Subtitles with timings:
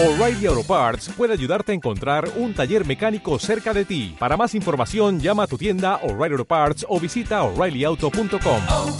[0.00, 4.14] O'Reilly Auto Parts puede ayudarte a encontrar un taller mecánico cerca de ti.
[4.16, 8.62] Para más información, llama a tu tienda O'Reilly Auto Parts o visita oreillyauto.com.
[8.68, 8.96] oh,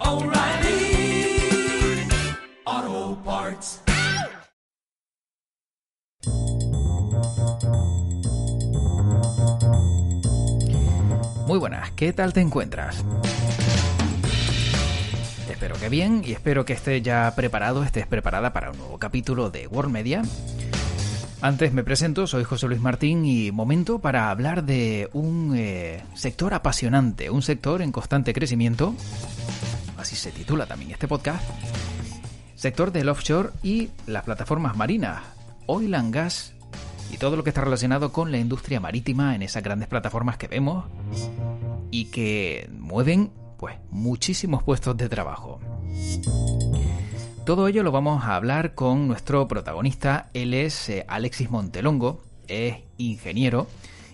[0.00, 1.38] oh, O'Reilly
[2.64, 3.82] Auto Parts.
[11.46, 13.04] Muy buenas, ¿qué tal te encuentras?
[15.56, 19.48] Espero que bien y espero que estés ya preparado, estés preparada para un nuevo capítulo
[19.48, 20.20] de World Media.
[21.40, 26.52] Antes me presento, soy José Luis Martín y momento para hablar de un eh, sector
[26.52, 28.94] apasionante, un sector en constante crecimiento,
[29.96, 31.42] así se titula también este podcast,
[32.54, 35.22] sector del offshore y las plataformas marinas,
[35.64, 36.52] oil and gas
[37.10, 40.48] y todo lo que está relacionado con la industria marítima en esas grandes plataformas que
[40.48, 40.84] vemos
[41.90, 45.60] y que mueven pues muchísimos puestos de trabajo.
[47.44, 52.78] Todo ello lo vamos a hablar con nuestro protagonista, él es eh, Alexis Montelongo, es
[52.98, 53.68] ingeniero,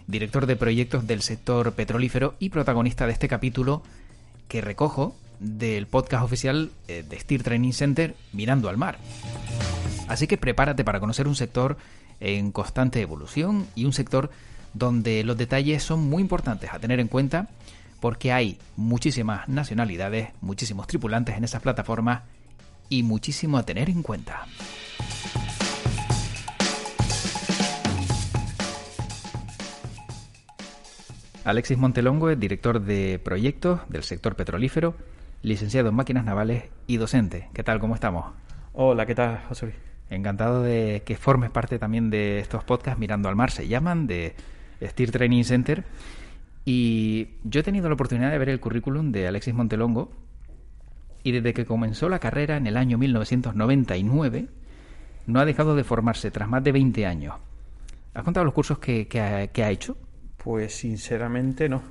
[0.06, 3.82] director de proyectos del sector petrolífero y protagonista de este capítulo
[4.48, 8.98] que recojo del podcast oficial eh, de Steer Training Center Mirando al Mar.
[10.08, 11.78] Así que prepárate para conocer un sector
[12.20, 14.30] en constante evolución y un sector
[14.74, 17.48] donde los detalles son muy importantes a tener en cuenta
[18.02, 22.22] porque hay muchísimas nacionalidades, muchísimos tripulantes en esas plataformas
[22.88, 24.44] y muchísimo a tener en cuenta.
[31.44, 34.96] Alexis Montelongo es director de proyectos del sector petrolífero,
[35.42, 37.50] licenciado en máquinas navales y docente.
[37.54, 37.78] ¿Qué tal?
[37.78, 38.32] ¿Cómo estamos?
[38.72, 39.76] Hola, ¿qué tal, José Luis?
[40.10, 44.34] Encantado de que formes parte también de estos podcasts Mirando al Mar, se llaman, de
[44.82, 45.84] Steer Training Center.
[46.64, 50.12] Y yo he tenido la oportunidad de ver el currículum de Alexis Montelongo
[51.24, 54.48] y desde que comenzó la carrera en el año 1999
[55.26, 57.34] no ha dejado de formarse tras más de 20 años.
[58.14, 59.96] ¿Has contado los cursos que, que ha, que ha hecho?
[60.36, 61.82] Pues sinceramente no.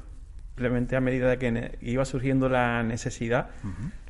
[0.49, 3.49] Simplemente a medida que iba surgiendo la necesidad,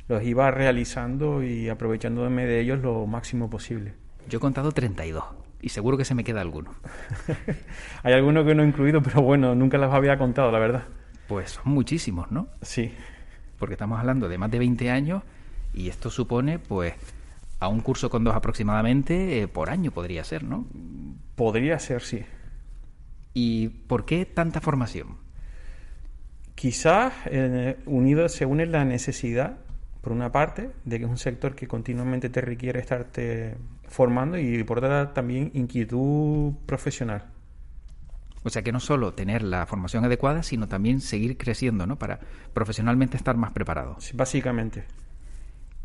[0.08, 3.94] los iba realizando y aprovechándome de ellos lo máximo posible.
[4.28, 6.74] Yo he contado 32 y seguro que se me queda alguno.
[8.02, 10.82] Hay algunos que no he incluido, pero bueno, nunca los había contado, la verdad.
[11.28, 12.48] Pues son muchísimos, ¿no?
[12.60, 12.92] Sí,
[13.58, 15.22] Porque estamos hablando de más de 20 años
[15.72, 16.94] y esto supone, pues,
[17.60, 20.66] a un curso con dos aproximadamente eh, por año podría ser, ¿no?
[21.36, 22.24] podría ser, sí.
[23.34, 25.16] ¿Y por qué tanta formación?
[26.54, 29.58] Quizás eh, unido se une la necesidad,
[30.02, 33.56] por una parte, de que es un sector que continuamente te requiere estarte
[33.92, 37.26] formando y por otra también inquietud profesional.
[38.44, 41.96] O sea que no solo tener la formación adecuada, sino también seguir creciendo, ¿no?
[41.96, 42.18] Para
[42.52, 43.96] profesionalmente estar más preparado.
[44.00, 44.84] Sí, Básicamente.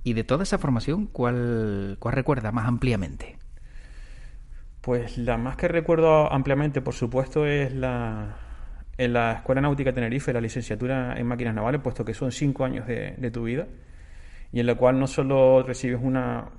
[0.03, 3.37] Y de toda esa formación, ¿cuál, cuál recuerda más ampliamente?
[4.81, 8.37] Pues la más que recuerdo ampliamente, por supuesto, es la
[8.97, 12.87] en la Escuela Náutica Tenerife, la licenciatura en máquinas navales, puesto que son cinco años
[12.87, 13.67] de, de tu vida,
[14.51, 16.49] y en la cual no solo recibes una,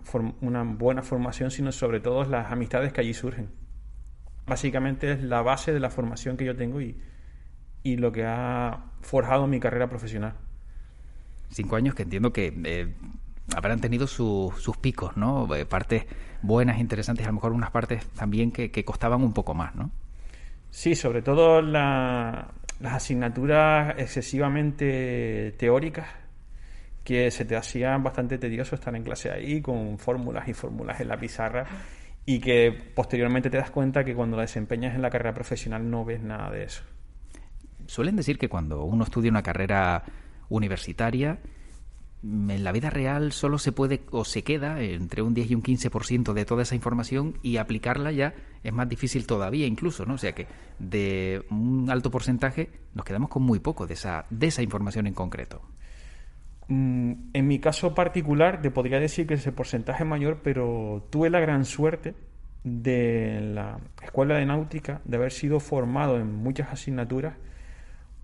[0.41, 3.51] una buena formación, sino sobre todo las amistades que allí surgen.
[4.47, 6.97] Básicamente es la base de la formación que yo tengo y,
[7.83, 10.35] y lo que ha forjado mi carrera profesional.
[11.51, 12.95] Cinco años que entiendo que eh,
[13.57, 15.55] habrán tenido su- sus picos, ¿no?
[15.55, 16.05] Eh, Partes
[16.43, 19.91] buenas, interesantes, a lo mejor unas partes también que, que costaban un poco más, ¿no?
[20.71, 22.49] Sí, sobre todo la-
[22.81, 26.07] las asignaturas excesivamente teóricas
[27.09, 31.09] que se te hacían bastante tedioso estar en clase ahí con fórmulas y fórmulas en
[31.09, 31.65] la pizarra
[32.27, 36.05] y que posteriormente te das cuenta que cuando la desempeñas en la carrera profesional no
[36.05, 36.83] ves nada de eso.
[37.87, 40.05] Suelen decir que cuando uno estudia una carrera
[40.51, 41.39] universitaria,
[42.23, 45.63] en la vida real solo se puede o se queda entre un 10 y un
[45.63, 50.13] 15% de toda esa información y aplicarla ya es más difícil todavía incluso, ¿no?
[50.13, 50.47] O sea que
[50.79, 55.15] de un alto porcentaje nos quedamos con muy poco de esa, de esa información en
[55.15, 55.63] concreto.
[56.69, 61.31] Mm, En mi caso particular, te podría decir que ese porcentaje es mayor, pero tuve
[61.31, 62.15] la gran suerte
[62.65, 67.37] de la escuela de náutica de haber sido formado en muchas asignaturas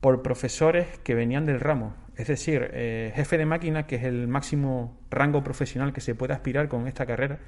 [0.00, 1.94] por profesores que venían del ramo.
[2.16, 6.34] Es decir, eh, jefe de máquina, que es el máximo rango profesional que se puede
[6.34, 7.38] aspirar con esta carrera.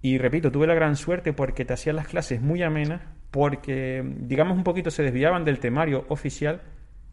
[0.00, 4.56] Y repito, tuve la gran suerte porque te hacían las clases muy amenas, porque, digamos,
[4.56, 6.62] un poquito se desviaban del temario oficial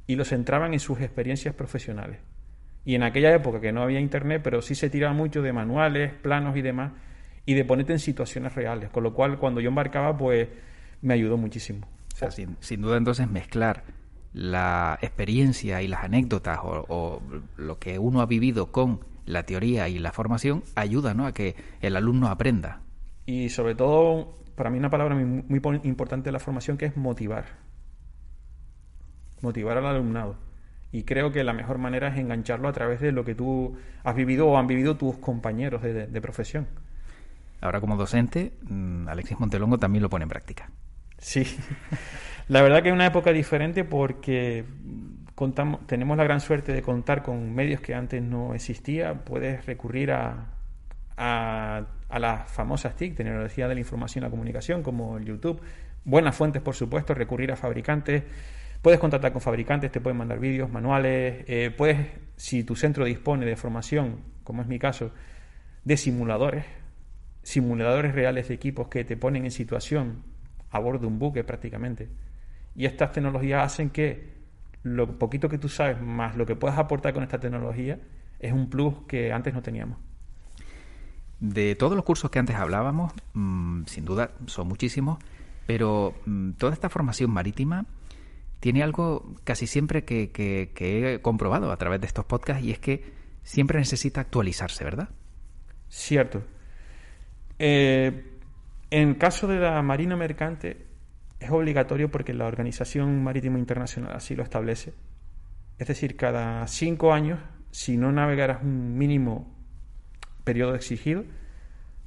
[0.08, 2.20] y los centraban en sus experiencias profesionales.
[2.86, 6.14] Y en aquella época que no había internet, pero sí se tiraba mucho de manuales,
[6.14, 6.94] planos y demás,
[7.46, 8.90] y de ponerte en situaciones reales.
[8.90, 10.48] Con lo cual, cuando yo embarcaba, pues
[11.02, 11.88] me ayudó muchísimo.
[12.14, 13.84] O sea, sin, sin duda entonces mezclar
[14.34, 17.22] la experiencia y las anécdotas o, o
[17.58, 21.26] lo que uno ha vivido con la teoría y la formación ayuda ¿no?
[21.26, 22.82] a que el alumno aprenda.
[23.26, 26.86] Y sobre todo, para mí una palabra muy, muy po- importante de la formación que
[26.86, 27.46] es motivar.
[29.42, 30.36] Motivar al alumnado.
[30.92, 34.16] Y creo que la mejor manera es engancharlo a través de lo que tú has
[34.16, 36.68] vivido o han vivido tus compañeros de, de- de profesión.
[37.62, 40.70] Ahora como docente, mm, Alexis Montelongo también lo pone en práctica.
[41.18, 41.44] Sí,
[42.48, 44.64] la verdad que es una época diferente porque
[45.36, 49.14] contamos, tenemos la gran suerte de contar con medios que antes no existía.
[49.26, 50.46] Puedes recurrir a,
[51.18, 55.62] a, a las famosas TIC, tecnología de la información y la comunicación, como el YouTube.
[56.06, 58.24] Buenas fuentes, por supuesto, recurrir a fabricantes.
[58.82, 61.44] Puedes contactar con fabricantes, te pueden mandar vídeos, manuales.
[61.48, 65.12] eh, puedes, si tu centro dispone de formación, como es mi caso,
[65.84, 66.66] de simuladores,
[67.44, 70.24] simuladores reales de equipos que te ponen en situación
[70.72, 72.10] a bordo de un buque prácticamente.
[72.76, 74.40] Y estas tecnologías hacen que
[74.84, 78.00] lo poquito que tú sabes más lo que puedas aportar con esta tecnología
[78.40, 79.98] es un plus que antes no teníamos.
[81.40, 85.20] De todos los cursos que antes hablábamos, mm, sin duda son muchísimos,
[85.68, 87.86] pero mm, toda esta formación marítima
[88.60, 90.32] tiene algo casi siempre que,
[90.76, 93.04] he comprobado a través de estos podcasts y es que
[93.44, 95.10] siempre necesita actualizarse, ¿verdad?
[95.88, 96.44] Cierto.
[97.58, 98.38] Eh,
[98.92, 100.86] en caso de la Marina Mercante
[101.40, 104.94] es obligatorio porque la Organización Marítima Internacional así lo establece.
[105.78, 107.40] Es decir, cada cinco años,
[107.72, 109.56] si no navegaras un mínimo
[110.44, 111.24] periodo exigido,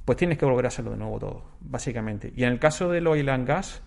[0.05, 2.31] pues tienes que volver a hacerlo de nuevo todo, básicamente.
[2.35, 3.81] Y en el caso del oil and gas,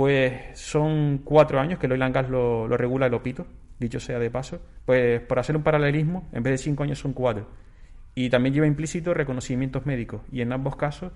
[0.00, 3.46] pues son cuatro años que el oil gas lo, lo regula el OPITO,
[3.78, 4.58] dicho sea de paso.
[4.86, 7.50] Pues por hacer un paralelismo, en vez de cinco años son cuatro.
[8.14, 10.22] Y también lleva implícito reconocimientos médicos.
[10.32, 11.12] Y en ambos casos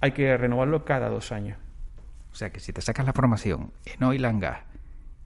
[0.00, 1.58] hay que renovarlo cada dos años.
[2.30, 4.60] O sea que si te sacas la formación en oil and gas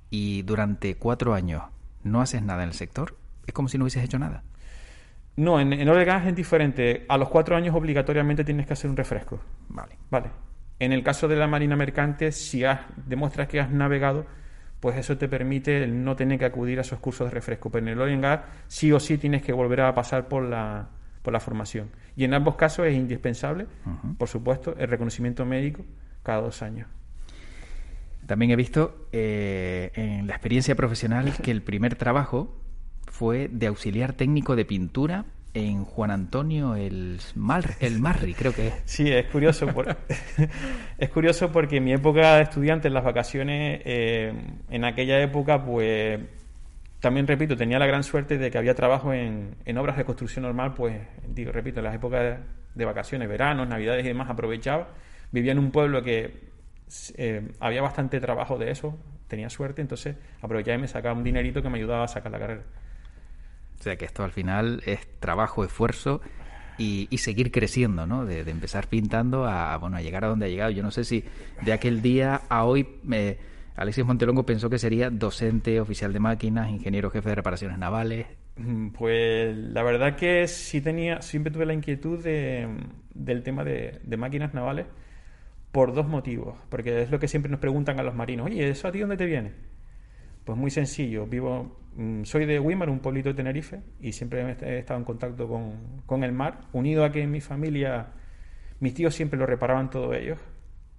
[0.09, 1.65] y durante cuatro años
[2.05, 4.43] no haces nada en el sector, es como si no hubieses hecho nada.
[5.37, 7.05] No, en, en oil and gas es diferente.
[7.11, 9.39] A los cuatro años obligatoriamente tienes que hacer un refresco.
[9.69, 9.99] Vale.
[10.11, 10.31] Vale.
[10.83, 14.27] En el caso de la marina mercante, si has, demuestras que has navegado,
[14.81, 17.71] pues eso te permite el no tener que acudir a esos cursos de refresco.
[17.71, 20.43] Pero en el oil and gas, sí o sí tienes que volver a pasar por
[20.43, 20.89] la,
[21.23, 21.91] por la formación.
[22.17, 23.69] Y en ambos casos es indispensable,
[24.19, 25.85] por supuesto, el reconocimiento médico
[26.25, 26.89] cada dos años.
[28.27, 32.61] También he visto eh, en la experiencia profesional que el primer trabajo
[33.07, 38.69] fue de auxiliar técnico de pintura en Juan Antonio el, Mal, el Marri, creo que
[38.69, 38.75] es.
[38.87, 39.67] Sí, es curioso.
[39.69, 39.97] por-
[40.99, 44.33] es curioso porque en mi época de estudiante, en las vacaciones, eh,
[44.71, 46.21] en aquella época, pues
[47.01, 50.45] también repito, tenía la gran suerte de que había trabajo en, en obras de construcción
[50.45, 52.37] normal, pues digo, repito, en las épocas de,
[52.75, 54.89] de vacaciones, veranos, navidades y demás, aprovechaba.
[55.33, 56.53] Vivía en un pueblo que
[57.17, 58.97] eh, había bastante trabajo de eso,
[59.27, 62.39] tenía suerte, entonces aprovechaba y me sacaba un dinerito que me ayudaba a sacar la
[62.39, 62.63] carrera.
[63.83, 66.21] O sea que esto al final es trabajo, esfuerzo
[66.79, 68.25] y, seguir creciendo, ¿no?
[68.25, 70.71] De, empezar pintando a, bueno, a llegar a donde ha llegado.
[70.71, 71.25] Yo no sé si
[71.65, 72.87] de aquel día a hoy
[73.75, 78.29] Alexis Montelongo pensó que sería docente, oficial de máquinas, ingeniero jefe de reparaciones navales.
[78.57, 82.69] Mm, Pues la verdad que sí tenía, siempre tuve la inquietud de-
[83.15, 84.87] del tema de, de máquinas navales
[85.73, 86.55] por dos motivos.
[86.69, 89.17] Porque es lo que siempre nos preguntan a los marinos, oye, ¿eso a ti dónde
[89.17, 89.72] te viene?
[90.45, 94.79] Pues muy sencillo, vivo, mm, soy de Wimar, un pueblito de Tenerife, y siempre he
[94.79, 98.09] estado en contacto con, con el mar, unido a que en mi familia
[98.81, 100.39] mis tíos siempre lo reparaban todos ellos,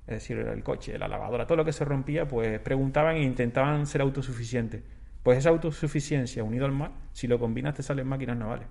[0.08, 3.86] es decir, el coche, la lavadora, todo lo que se rompía, pues preguntaban e intentaban
[3.86, 4.84] ser autosuficientes.
[5.22, 8.68] Pues esa autosuficiencia unido al mar, si lo combinas te salen máquinas navales.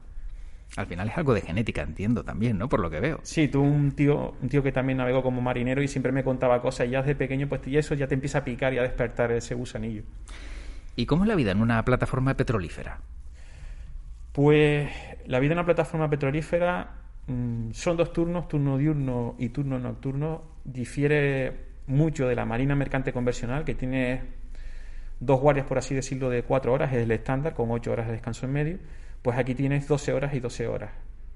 [0.77, 2.69] Al final es algo de genética, entiendo también, ¿no?
[2.69, 3.21] Por lo que veo.
[3.23, 6.63] Sí, tuve un tío, un tío que también navegó como marinero y siempre me contaba
[6.63, 8.83] cosas y ya desde pequeño pues y eso ya te empieza a picar y a
[8.83, 10.05] despertar ese gusanillo.
[10.97, 13.01] ¿Y cómo es la vida en una plataforma petrolífera?
[14.33, 14.91] Pues
[15.27, 16.95] la vida en una plataforma petrolífera
[17.27, 20.43] mm, son dos turnos, turno diurno y turno nocturno.
[20.65, 24.23] Difiere mucho de la marina mercante convencional, que tiene
[25.21, 28.13] dos guardias, por así decirlo, de cuatro horas, es el estándar, con ocho horas de
[28.13, 28.79] descanso en medio.
[29.23, 30.91] Pues aquí tienes 12 horas y 12 horas.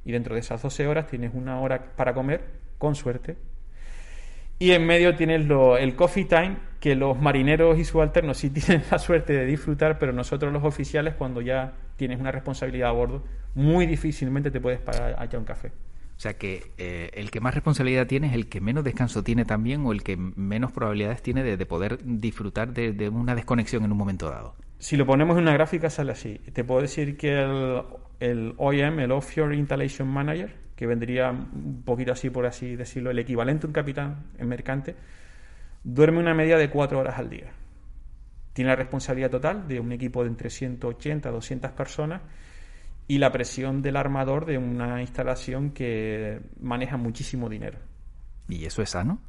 [0.04, 2.44] Y dentro de esas 12 horas tienes una hora para comer,
[2.78, 3.36] con suerte.
[4.58, 5.48] Y en medio tienes
[5.80, 10.12] el coffee time, que los marineros y subalternos sí tienen la suerte de disfrutar, pero
[10.12, 13.24] nosotros los oficiales, cuando ya tienes una responsabilidad a bordo,
[13.56, 15.72] muy difícilmente te puedes parar a echar un café.
[16.16, 19.44] O sea que eh, el que más responsabilidad tiene es el que menos descanso tiene
[19.44, 23.82] también o el que menos probabilidades tiene de, de poder disfrutar de, de una desconexión
[23.82, 24.54] en un momento dado.
[24.78, 26.38] Si lo ponemos en una gráfica, sale así.
[26.52, 27.82] Te puedo decir que el,
[28.20, 33.18] el OIM, el Offshore Installation Manager, que vendría un poquito así, por así decirlo, el
[33.18, 34.94] equivalente a un capitán en mercante,
[35.86, 37.52] duerme una media de cuatro horas al día.
[38.52, 42.22] Tiene la responsabilidad total de un equipo de entre 180 a 200 personas
[43.06, 47.78] y la presión del armador de una instalación que maneja muchísimo dinero.
[48.48, 49.20] ¿Y eso es sano?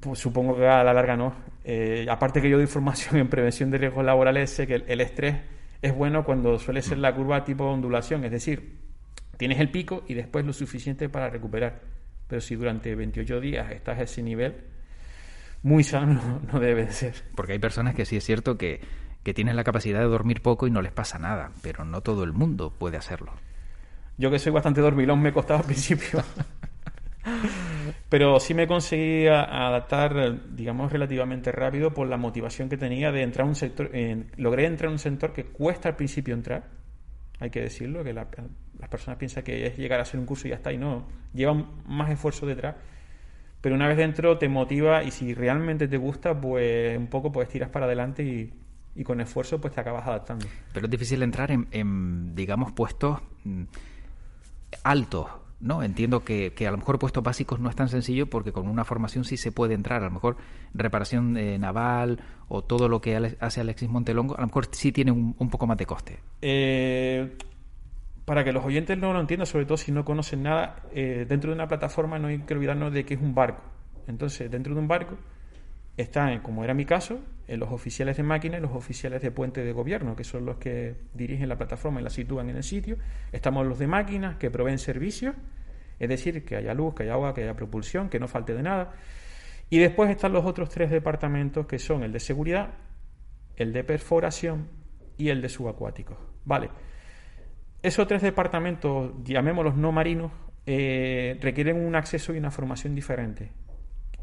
[0.00, 1.34] Pues supongo que a la larga no.
[1.64, 5.00] Eh, aparte que yo doy formación en prevención de riesgos laborales, sé que el, el
[5.00, 5.36] estrés
[5.80, 8.80] es bueno cuando suele ser la curva tipo ondulación, es decir,
[9.38, 11.80] tienes el pico y después lo suficiente para recuperar.
[12.28, 14.73] Pero si durante 28 días estás a ese nivel,
[15.64, 17.14] muy sano no debe de ser.
[17.34, 18.80] Porque hay personas que sí es cierto que,
[19.24, 22.22] que tienen la capacidad de dormir poco y no les pasa nada, pero no todo
[22.22, 23.32] el mundo puede hacerlo.
[24.16, 26.22] Yo que soy bastante dormilón me costaba al principio.
[28.08, 33.22] Pero sí me conseguí a- adaptar, digamos, relativamente rápido por la motivación que tenía de
[33.22, 33.90] entrar a un sector.
[33.94, 36.64] en- logré entrar en un sector que cuesta al principio entrar,
[37.40, 38.28] hay que decirlo, que la-
[38.78, 41.06] las personas piensan que es llegar a hacer un curso y ya está, y no,
[41.32, 41.54] lleva
[41.86, 42.76] más esfuerzo detrás.
[43.64, 47.48] Pero una vez dentro te motiva y si realmente te gusta, pues un poco pues
[47.48, 48.52] tiras para adelante y,
[48.94, 50.44] y con esfuerzo pues te acabas adaptando.
[50.74, 53.62] Pero es difícil entrar en, en, digamos, puestos mm,
[54.82, 55.28] altos,
[55.60, 55.82] ¿no?
[55.82, 58.84] Entiendo que, que a lo mejor puestos básicos no es tan sencillo porque con una
[58.84, 60.02] formación sí se puede entrar.
[60.02, 60.36] A lo mejor
[60.74, 65.10] reparación eh, naval o todo lo que hace Alexis Montelongo, a lo mejor sí tiene
[65.10, 66.18] un, un poco más de coste.
[66.42, 67.34] Eh,
[68.24, 71.50] para que los oyentes no lo entiendan, sobre todo si no conocen nada, eh, dentro
[71.50, 73.62] de una plataforma no hay que olvidarnos de que es un barco.
[74.06, 75.16] Entonces, dentro de un barco
[75.96, 79.62] están, como era mi caso, eh, los oficiales de máquina y los oficiales de puente
[79.62, 82.96] de gobierno, que son los que dirigen la plataforma y la sitúan en el sitio.
[83.32, 85.34] Estamos los de máquinas que proveen servicios,
[85.98, 88.62] es decir, que haya luz, que haya agua, que haya propulsión, que no falte de
[88.62, 88.92] nada.
[89.68, 92.70] Y después están los otros tres departamentos que son el de seguridad,
[93.56, 94.68] el de perforación
[95.16, 96.16] y el de subacuáticos.
[96.44, 96.70] Vale.
[97.84, 100.32] Esos tres departamentos, llamémoslos no marinos,
[100.64, 103.50] eh, requieren un acceso y una formación diferente.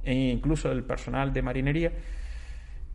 [0.04, 1.92] E incluso el personal de marinería,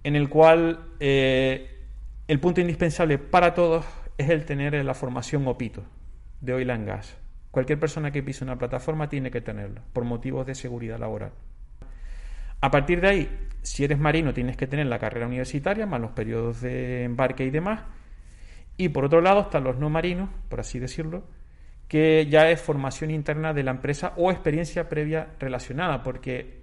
[0.02, 1.85] en el cual eh,
[2.26, 3.87] el punto indispensable para todos
[4.18, 5.85] es el tener la formación OPITO
[6.40, 7.16] de oil and gas.
[7.52, 11.30] Cualquier persona que pise una plataforma tiene que tenerlo, por motivos de seguridad laboral.
[12.61, 16.11] A partir de ahí, si eres marino, tienes que tener la carrera universitaria, más los
[16.11, 17.82] periodos de embarque y demás.
[18.76, 21.25] Y por otro lado están los no marinos, por así decirlo,
[21.88, 26.62] que ya es formación interna de la empresa o experiencia previa relacionada, porque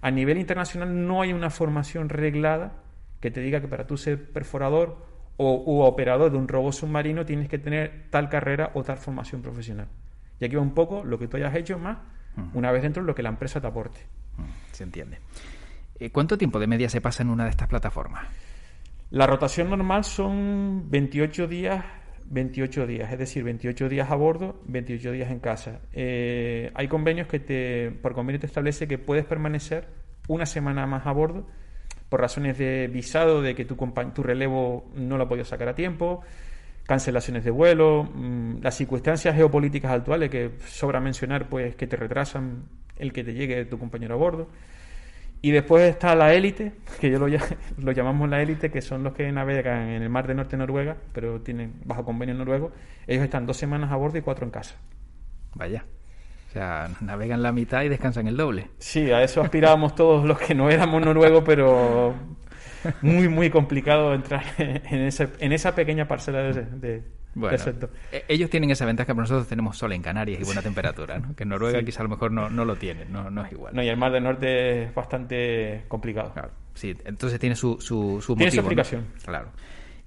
[0.00, 2.82] a nivel internacional no hay una formación reglada
[3.20, 5.04] que te diga que para tú ser perforador
[5.36, 9.42] o u operador de un robot submarino tienes que tener tal carrera o tal formación
[9.42, 9.88] profesional.
[10.40, 11.98] Y aquí va un poco lo que tú hayas hecho más,
[12.52, 14.00] una vez dentro, lo que la empresa te aporte.
[14.72, 15.18] Se entiende.
[15.98, 18.26] Eh, ¿Cuánto tiempo de media se pasa en una de estas plataformas?
[19.10, 21.84] La rotación normal son 28 días,
[22.24, 25.80] 28 días, es decir, 28 días a bordo, 28 días en casa.
[25.92, 29.86] Eh, hay convenios que te, por convenio te establece que puedes permanecer
[30.28, 31.46] una semana más a bordo
[32.08, 33.76] por razones de visado, de que tu,
[34.14, 36.22] tu relevo no lo ha podido sacar a tiempo,
[36.84, 42.64] cancelaciones de vuelo, mm, las circunstancias geopolíticas actuales que sobra mencionar, pues que te retrasan
[42.96, 44.48] el que te llegue tu compañero a bordo.
[45.42, 49.02] Y después está la élite, que yo lo, ll- lo llamamos la élite, que son
[49.04, 52.72] los que navegan en el mar de norte de Noruega, pero tienen bajo convenio noruego.
[53.06, 54.76] Ellos están dos semanas a bordo y cuatro en casa.
[55.54, 55.84] Vaya.
[56.48, 58.68] O sea, navegan la mitad y descansan el doble.
[58.78, 62.14] Sí, a eso aspirábamos todos los que no éramos noruegos, pero
[63.02, 67.02] muy, muy complicado entrar en, ese, en esa pequeña parcela de, de,
[67.36, 67.58] Bueno,
[68.12, 71.36] eh, ellos tienen esa ventaja, pero nosotros tenemos sol en Canarias y buena temperatura, ¿no?
[71.36, 71.84] Que en Noruega Sí.
[71.84, 73.74] quizá a lo mejor no, no lo tienen, no, no es igual.
[73.76, 76.32] No, y el mar del norte es bastante complicado.
[76.32, 78.62] Claro, sí, entonces tiene su, su, su Tiene.
[79.22, 79.50] Claro.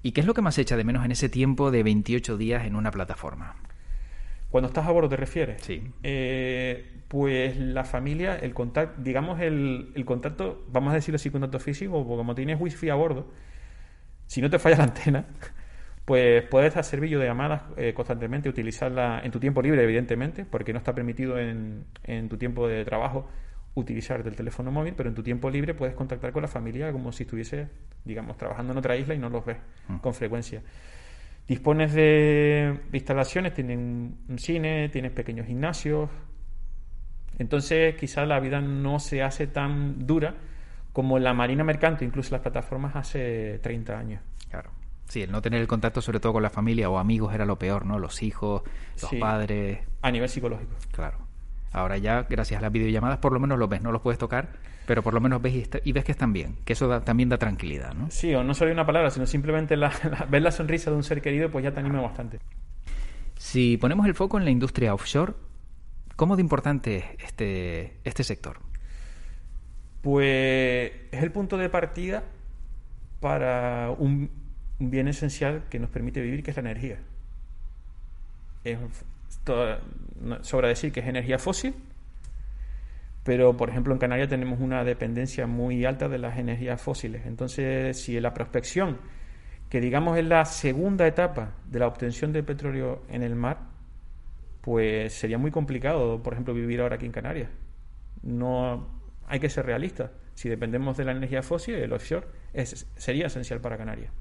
[0.01, 2.65] ¿Y qué es lo que más echa de menos en ese tiempo de 28 días
[2.65, 3.55] en una plataforma?
[4.49, 5.61] Cuando estás a bordo, ¿te refieres?
[5.61, 5.83] Sí.
[6.01, 11.59] Eh, pues la familia, el contacto, digamos el, el contacto, vamos a decirlo así, contacto
[11.59, 13.27] físico, porque como tienes wifi a bordo,
[14.25, 15.25] si no te falla la antena,
[16.09, 20.93] pues puedes hacer videollamadas eh, constantemente, utilizarla en tu tiempo libre, evidentemente, porque no está
[20.93, 23.29] permitido en, en tu tiempo de trabajo
[23.75, 27.11] utilizar el teléfono móvil, pero en tu tiempo libre puedes contactar con la familia como
[27.11, 27.67] si estuviese,
[28.03, 29.97] digamos, trabajando en otra isla y no los ves Mm.
[29.97, 30.61] con frecuencia.
[31.47, 36.09] Dispones de de instalaciones, tienen un cine, tienes pequeños gimnasios.
[37.37, 40.33] Entonces, quizás la vida no se hace tan dura
[40.91, 44.21] como la marina mercante, incluso las plataformas hace 30 años.
[44.49, 44.71] Claro.
[45.09, 47.57] Sí, el no tener el contacto sobre todo con la familia o amigos era lo
[47.59, 47.99] peor, ¿no?
[47.99, 48.61] Los hijos,
[49.01, 49.17] los Sí.
[49.17, 50.71] padres, A nivel psicológico.
[50.91, 51.17] claro.
[51.71, 54.49] Ahora ya, gracias a las videollamadas, por lo menos los ves, no los puedes tocar,
[54.87, 57.01] pero por lo menos ves y, está- y ves que están bien, que eso da-
[57.01, 58.09] también da tranquilidad, ¿no?
[58.09, 60.97] Sí, o no solo hay una palabra, sino simplemente la, la- ver la sonrisa de
[60.97, 62.39] un ser querido, pues ya te anima bastante.
[63.35, 65.33] Si ponemos el foco en la industria offshore,
[66.15, 68.59] ¿cómo de importante es este, este sector?
[70.01, 72.23] Pues es el punto de partida
[73.19, 74.29] para un,
[74.79, 76.99] un bien esencial que nos permite vivir, que es la energía.
[78.63, 78.77] Es,
[80.41, 81.73] sobra decir que es energía fósil
[83.29, 87.27] pero por ejemplo en Canarias tenemos una dependencia muy alta de las energías fósiles.
[87.27, 88.97] Entonces, si la prospección,
[89.69, 93.59] que digamos es la segunda etapa de la obtención de petróleo en el mar,
[94.61, 97.49] pues sería muy complicado, por ejemplo, vivir ahora aquí en Canarias.
[98.23, 98.87] No
[99.27, 100.09] hay que ser realistas.
[100.33, 102.25] Si dependemos de la energía fósil, el offshore
[102.95, 104.11] sería esencial para Canarias.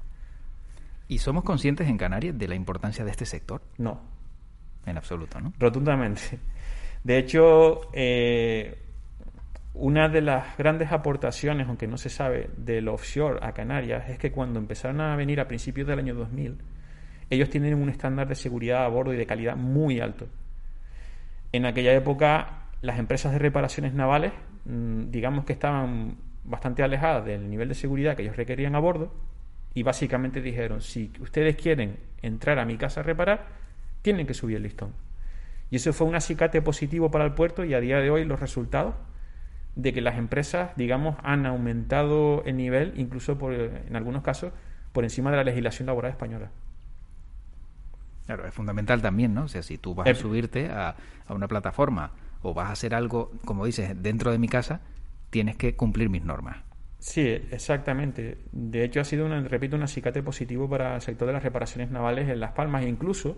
[1.09, 3.63] ¿Y somos conscientes en Canarias de la importancia de este sector?
[3.79, 3.99] No.
[4.85, 5.51] En absoluto, ¿no?
[5.57, 6.39] Rotundamente.
[7.03, 8.77] De hecho, eh,
[9.73, 14.31] una de las grandes aportaciones, aunque no se sabe, del offshore a Canarias es que
[14.31, 16.59] cuando empezaron a venir a principios del año 2000,
[17.31, 20.27] ellos tienen un estándar de seguridad a bordo y de calidad muy alto.
[21.51, 24.31] En aquella época, las empresas de reparaciones navales,
[24.65, 29.11] mm, digamos que estaban bastante alejadas del nivel de seguridad que ellos requerían a bordo
[29.79, 33.47] y básicamente dijeron, si ustedes quieren entrar a mi casa a reparar,
[34.01, 34.91] tienen que subir el listón.
[35.71, 38.41] Y eso fue un acicate positivo para el puerto y a día de hoy los
[38.41, 38.95] resultados
[39.77, 44.51] de que las empresas, digamos, han aumentado el nivel, incluso por, en algunos casos,
[44.91, 46.51] por encima de la legislación laboral española.
[48.25, 49.43] Claro, es fundamental también, ¿no?
[49.43, 52.93] O sea, si tú vas a subirte a, a, una plataforma o vas a hacer
[52.93, 54.81] algo, como dices, dentro de mi casa,
[55.29, 56.57] tienes que cumplir mis normas.
[56.99, 58.37] Sí, exactamente.
[58.51, 61.89] De hecho, ha sido, una, repito, un acicate positivo para el sector de las reparaciones
[61.89, 63.37] navales en Las Palmas e incluso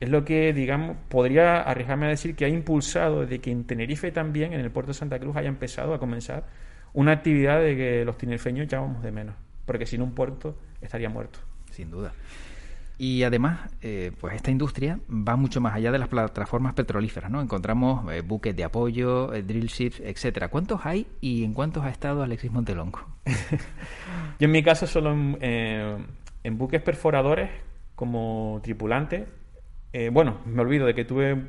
[0.00, 4.10] es lo que, digamos, podría arriesgarme a decir que ha impulsado de que en Tenerife
[4.10, 6.46] también, en el puerto de Santa Cruz, haya empezado a comenzar
[6.92, 11.38] una actividad de que los tinerfeños llamamos de menos, porque sin un puerto estaría muerto.
[11.70, 12.12] Sin duda.
[13.02, 17.40] Y además, eh, pues esta industria va mucho más allá de las plataformas petrolíferas, ¿no?
[17.40, 20.48] Encontramos eh, buques de apoyo, eh, drill ships, etcétera.
[20.48, 23.00] ¿Cuántos hay y en cuántos ha estado Alexis Montelongo?
[24.38, 27.48] Yo en mi caso solo en, buques perforadores
[27.94, 29.28] como tripulante
[30.12, 31.42] bueno, me olvido de que tuve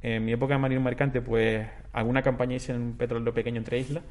[0.00, 3.78] en mi época de marino mercante, pues alguna campaña hice en un petróleo pequeño entre
[3.78, 4.04] islas.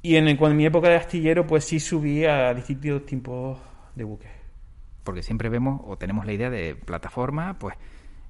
[0.00, 3.58] Y en, en, mi época de astillero, pues sí subí a distintos tipos
[3.94, 4.35] de buques.
[5.06, 7.76] Porque siempre vemos o tenemos la idea de plataforma, pues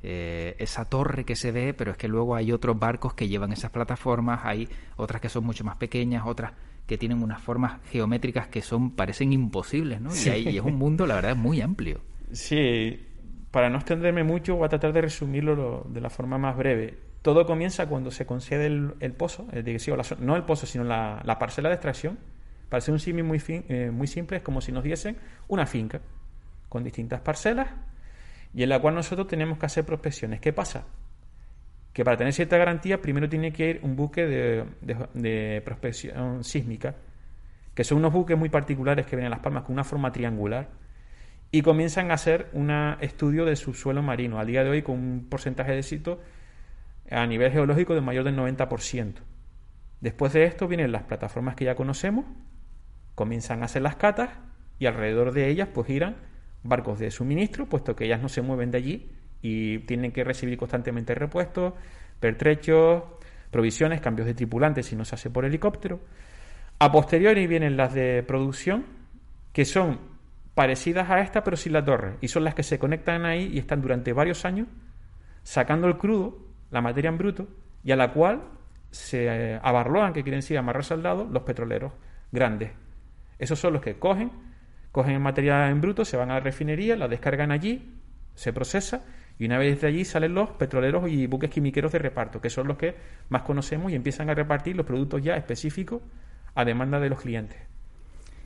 [0.03, 3.51] eh, esa torre que se ve, pero es que luego hay otros barcos que llevan
[3.51, 6.53] esas plataformas, hay otras que son mucho más pequeñas, otras
[6.87, 10.11] que tienen unas formas geométricas que son parecen imposibles, ¿no?
[10.15, 12.01] Y, ahí, y es un mundo, la verdad, muy amplio.
[12.31, 13.05] Sí,
[13.51, 16.99] para no extenderme mucho, voy a tratar de resumirlo de la forma más breve.
[17.23, 19.49] Todo comienza cuando se concede el, pozo,
[20.21, 22.19] no el pozo, sino la, parcela de extracción.
[22.69, 25.17] Para ser un símil muy, eh, muy simple, es como si nos diesen
[25.49, 26.01] una finca
[26.68, 27.68] con distintas parcelas
[28.55, 30.40] y en la cual nosotros tenemos que hacer prospecciones.
[30.40, 30.87] ¿Qué pasa?
[31.92, 34.64] Que para tener cierta garantía, primero tiene que ir un buque de,
[35.14, 36.94] de prospección sísmica,
[37.74, 40.68] que son unos buques muy particulares que vienen a Las Palmas con una forma triangular
[41.50, 45.26] y comienzan a hacer un estudio de subsuelo marino, a día de hoy con un
[45.29, 46.20] porcentaje de éxito
[47.11, 49.14] a nivel geológico de mayor del 90%.
[50.00, 52.26] Después de esto vienen las plataformas que ya conocemos,
[53.14, 54.31] comienzan a hacer las catas
[54.79, 56.16] y alrededor de ellas pues giran
[56.68, 59.11] barcos de suministro, puesto que ellas no se mueven de allí
[59.42, 61.74] y tienen que recibir constantemente repuestos,
[62.20, 63.02] pertrechos,
[63.50, 66.00] provisiones, cambios de tripulantes si no se hace por helicóptero.
[66.79, 68.85] A posteriori vienen las de producción,
[69.52, 69.98] que son
[70.55, 72.16] parecidas a esta, pero sin la torre.
[72.20, 74.68] Y son las que se conectan ahí y están durante varios años
[75.42, 76.38] sacando el crudo,
[76.70, 77.46] la materia en bruto,
[77.85, 78.42] y a la cual
[78.90, 81.92] se eh, abarloan, que quieren decir amarrarse al lado, los petroleros
[82.33, 82.72] grandes.
[83.38, 84.33] Esos son los que cogen,
[84.97, 87.87] cogen materia en bruto, se van a la refinería, la descargan allí,
[88.35, 89.05] se procesa,
[89.39, 92.67] y una vez de allí salen los petroleros y buques quimiqueros de reparto, que son
[92.67, 92.95] los que
[93.29, 96.01] más conocemos y empiezan a repartir los productos ya específicos
[96.55, 97.59] a demanda de los clientes.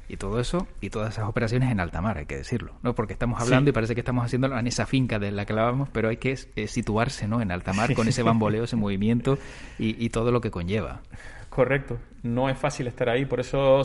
[0.09, 2.97] Y todo eso y todas esas operaciones en alta mar, hay que decirlo, ¿no?
[2.97, 5.89] Porque estamos hablando y parece que estamos haciéndolo en esa finca de la que hablábamos,
[5.91, 7.41] pero hay que eh, situarse, ¿no?
[7.41, 9.39] En alta mar con ese bamboleo, ese movimiento
[9.79, 11.01] y, todo lo que conlleva.
[11.49, 12.01] Correcto.
[12.25, 13.83] No es fácil estar ahí, por eso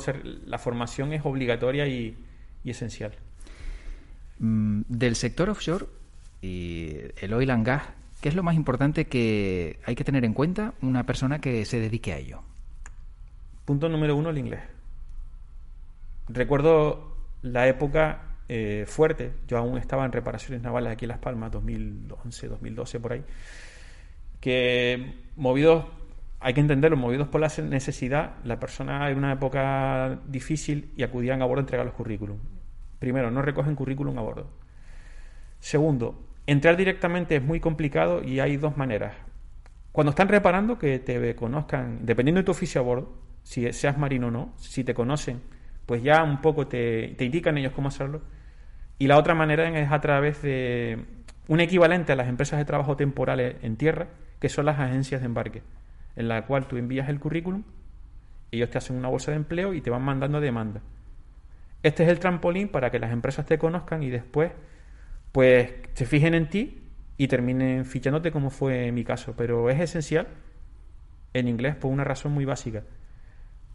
[0.47, 2.17] la formación es obligatoria y,
[2.71, 3.13] esencial.
[4.39, 5.85] Mm, del sector offshore
[6.41, 7.83] y el oil and gas,
[8.21, 11.79] ¿qué es lo más importante que hay que tener en cuenta una persona que se
[11.79, 12.41] dedique a ello?
[13.65, 14.61] Punto número uno, el inglés
[16.27, 21.51] Recuerdo la época eh, fuerte, yo aún estaba en reparaciones navales aquí en Las Palmas,
[21.51, 23.23] 2011, 2012 por ahí,
[24.39, 25.85] que movidos,
[26.39, 31.41] hay que entenderlo, movidos por la necesidad, la persona en una época difícil y acudían
[31.41, 32.37] a bordo a entregar los currículum.
[32.99, 34.47] Primero, no recogen currículum a bordo.
[35.59, 39.15] Segundo, entrar directamente es muy complicado y hay dos maneras.
[39.91, 44.27] Cuando están reparando, que te conozcan, dependiendo de tu oficio a bordo, si seas marino
[44.27, 45.41] o no, si te conocen
[45.85, 48.21] pues ya un poco te, indican ellos cómo hacerlo.
[48.97, 51.05] Y la otra manera es a través de
[51.47, 54.07] un equivalente a las empresas de trabajo temporales en tierra,
[54.39, 55.61] que son las agencias de embarque.
[56.15, 57.63] en la cual tú envías el currículum,
[58.51, 60.81] ellos te hacen una bolsa de empleo y te van mandando demanda.
[61.85, 64.51] Este es el trampolín para que las empresas te conozcan y después
[65.31, 66.81] pues se fijen en ti
[67.15, 69.35] y terminen fichándote como fue mi caso.
[69.37, 70.25] Pero es esencial
[71.35, 72.81] en inglés por una razón muy básica.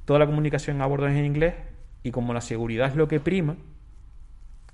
[0.07, 1.55] Toda la comunicación a bordo es en inglés
[2.03, 3.59] y como la seguridad es lo que prima,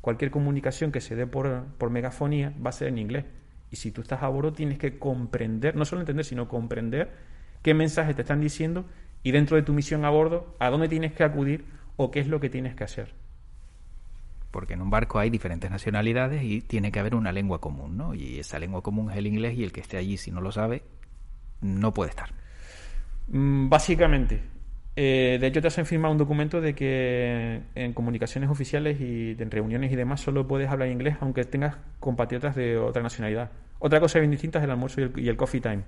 [0.01, 3.27] cualquier comunicación que se dé por, por megafonía va a ser en inglés.
[3.71, 7.13] Y si tú estás a bordo tienes que comprender, no solo entender, sino comprender
[7.61, 8.87] qué mensajes te están diciendo
[9.23, 12.29] y dentro de tu misión a bordo, a dónde tienes que acudir o qué es
[12.29, 13.26] lo que tienes que hacer.
[14.57, 18.15] Porque en un barco hay diferentes nacionalidades y tiene que haber una lengua común, ¿no?
[18.15, 20.51] Y esa lengua común es el inglés y el que esté allí, si no lo
[20.51, 20.83] sabe,
[21.61, 22.31] no puede estar.
[23.29, 24.41] Mm, Básicamente,
[24.97, 29.51] eh, de hecho te hacen firmar un documento de que en comunicaciones oficiales y en
[29.51, 33.51] reuniones y demás solo puedes hablar inglés aunque tengas compatriotas de otra nacionalidad.
[33.79, 35.83] Otra cosa bien distinta es el almuerzo y el, coffee time.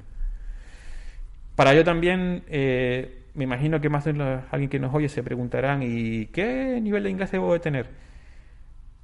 [1.56, 5.22] Para ello también, eh, me imagino que más de los- alguien que nos oye se
[5.22, 7.86] preguntarán, ¿y qué nivel de inglés debo de tener?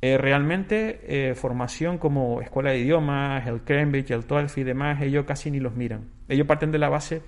[0.07, 5.25] Eh, realmente, eh, formación como escuela de idiomas, el Cambridge, el TOEFL y demás, ellos
[5.25, 6.11] casi ni los miran.
[6.29, 7.23] Ellos parten de la base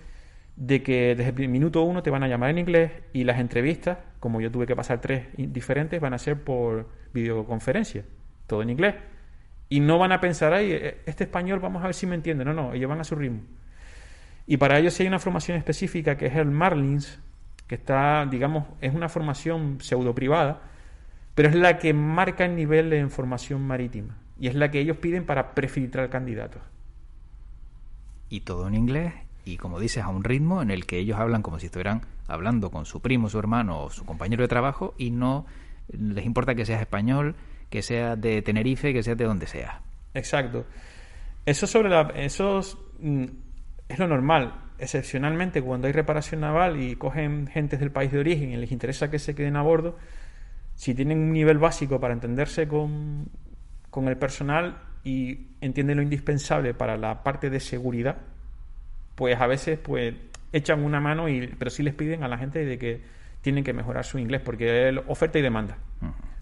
[0.56, 3.96] de que desde el minuto uno te van a llamar en inglés y las entrevistas,
[4.20, 8.04] como yo tuve que pasar tres diferentes, van a ser por videoconferencia,
[8.46, 8.96] todo en inglés.
[9.70, 12.44] Y no van a pensar, ay, eh, este español vamos a ver si me entiende.
[12.44, 13.40] No, no, ellos van a su ritmo.
[14.46, 17.22] Y para ello sí hay una formación específica que es el Marlins,
[17.68, 20.60] que está, digamos, es una formación pseudo privada,
[21.36, 24.16] pero es la que marca el nivel en formación marítima.
[24.40, 26.62] Y es la que ellos piden para prefiltrar candidatos.
[28.28, 29.12] Y todo en inglés
[29.44, 32.72] y como dices a un ritmo en el que ellos hablan como si estuvieran hablando
[32.72, 35.46] con su primo, su hermano o su compañero de trabajo y no
[35.88, 37.36] les importa que seas español,
[37.70, 39.82] que seas de Tenerife, que seas de donde sea.
[40.14, 40.66] Exacto.
[41.44, 43.24] Eso sobre la, eso es, mm,
[43.88, 44.62] es lo normal.
[44.78, 49.10] Excepcionalmente, cuando hay reparación naval y cogen gentes del país de origen y les interesa
[49.10, 49.96] que se queden a bordo,
[50.76, 53.28] si tienen un nivel básico para entenderse con,
[53.90, 58.18] con el personal y entienden lo indispensable para la parte de seguridad,
[59.14, 60.14] pues a veces pues
[60.52, 63.00] echan una mano y pero sí les piden a la gente de que
[63.40, 65.78] tienen que mejorar su inglés porque es oferta y demanda.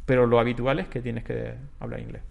[0.04, 2.22] Pero lo habitual es que tienes que hablar inglés.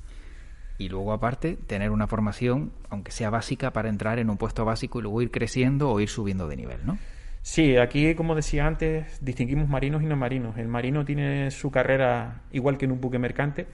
[0.78, 5.00] Y luego aparte tener una formación, aunque sea básica, para entrar en un puesto básico
[5.00, 6.98] y luego ir creciendo o ir subiendo de nivel, ¿no?
[7.44, 10.58] Sí, aquí, como decía antes, distinguimos marinos y no marinos.
[10.58, 13.68] El marino tiene su carrera igual que en un buque mercante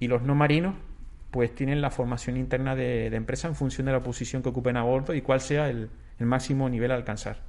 [0.00, 0.74] y los no marinos
[1.30, 4.76] pues tienen la formación interna de, de empresa en función de la posición que ocupen
[4.76, 7.42] a bordo y cuál sea el, el máximo nivel a alcanzar.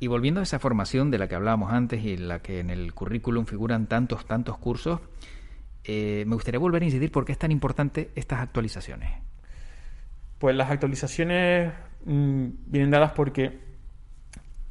[0.00, 2.70] Y volviendo a esa formación de la que hablábamos antes y en la que en
[2.70, 5.00] el currículum figuran tantos, tantos cursos,
[5.84, 9.10] eh, me gustaría volver a incidir por qué es tan importante estas actualizaciones.
[10.38, 11.72] Pues las actualizaciones
[12.04, 13.67] mm, vienen dadas porque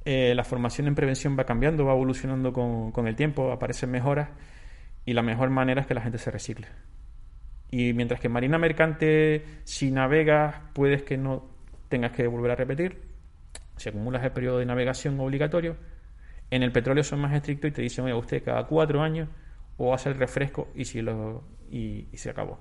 [0.09, 4.29] eh, la formación en prevención va cambiando, va evolucionando con, con el tiempo, aparecen mejoras
[5.03, 6.67] y la mejor manera es que la gente se recicle.
[7.71, 11.43] Y mientras que en Marina Mercante, si navegas, puedes que no
[11.89, 13.01] tengas que volver a repetir,
[13.75, 15.75] si acumulas el periodo de navegación obligatorio,
[16.51, 19.27] en el petróleo son más estrictos y te dicen, oye, usted cada cuatro años
[19.75, 22.59] o hace el refresco y, si lo, y, se acabó.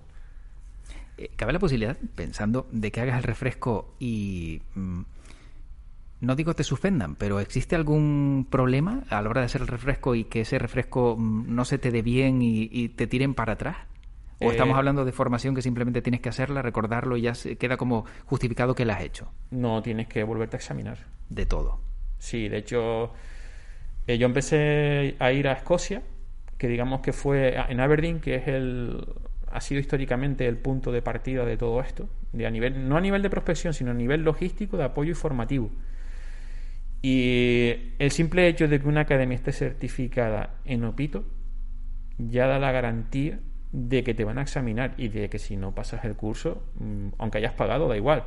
[1.17, 4.63] Eh, ¿Cabe la posibilidad, pensando, de que hagas el refresco y...
[4.75, 5.03] mm,
[6.21, 10.15] no digo te suspendan, pero ¿existe algún problema a la hora de hacer el refresco
[10.15, 13.55] y que ese refresco mm, no se te dé bien y, y te tiren para
[13.55, 13.77] atrás?
[14.39, 17.57] ¿O Eh, estamos hablando de formación que simplemente tienes que hacerla, recordarlo y ya se
[17.57, 19.33] queda como justificado que la has hecho?
[19.51, 20.99] No tienes que volverte a examinar.
[21.29, 21.81] De todo.
[22.19, 23.13] Sí, de hecho,
[24.07, 26.03] eh, yo empecé a ir a Escocia,
[26.59, 29.05] que digamos que fue en Aberdeen, que es el
[29.53, 33.01] ha sido históricamente el punto de partida de todo esto, de a nivel no a
[33.01, 35.71] nivel de prospección, sino a nivel logístico, de apoyo y formativo.
[37.09, 41.23] Y el simple hecho de que una academia esté certificada en Opito
[42.19, 43.39] ya da la garantía
[43.71, 47.11] de que te van a examinar y de que si no pasas el curso, mm,
[47.19, 48.25] aunque hayas pagado, da igual.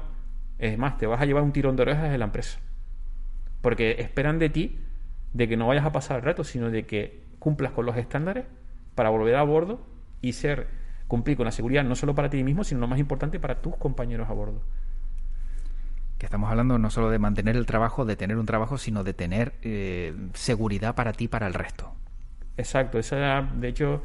[0.59, 2.61] Es más, te vas a llevar un tirón de orejas de la empresa.
[3.59, 4.79] Porque esperan de ti
[5.33, 8.45] de que no vayas a pasar el reto, sino de que cumplas con los estándares
[8.95, 9.85] para volver a bordo
[10.21, 10.67] y ser
[11.09, 13.75] cumplir con la seguridad no solo para ti mismo, sino lo más importante para tus
[13.75, 14.61] compañeros a bordo.
[16.19, 19.13] Que estamos hablando no solo de mantener el trabajo, de tener un trabajo, sino de
[19.13, 21.93] tener eh, seguridad para ti para el resto.
[22.57, 24.01] Exacto, esa, de hecho,